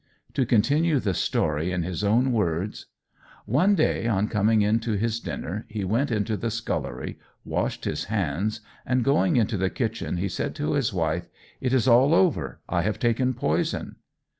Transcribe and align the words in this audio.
To 0.33 0.47
continue 0.47 0.99
the 0.99 1.13
story 1.13 1.71
in 1.71 1.83
his 1.83 2.03
own 2.03 2.31
words, 2.31 2.87
"One 3.45 3.75
day, 3.75 4.07
on 4.07 4.29
coming 4.29 4.63
in 4.63 4.79
to 4.79 4.93
his 4.93 5.19
dinner, 5.19 5.67
he 5.69 5.83
went 5.83 6.09
into 6.09 6.35
the 6.35 6.49
scullery, 6.49 7.19
washed 7.45 7.85
his 7.85 8.05
hands, 8.05 8.61
and, 8.83 9.03
going 9.05 9.35
into 9.35 9.57
the 9.57 9.69
kitchen, 9.69 10.17
he 10.17 10.27
said 10.27 10.55
to 10.55 10.73
his 10.73 10.91
wife, 10.91 11.29
'It 11.59 11.71
is 11.71 11.87
all 11.87 12.15
over; 12.15 12.61
I 12.67 12.81
have 12.81 12.97
taken 12.97 13.35
poison.' 13.35 13.97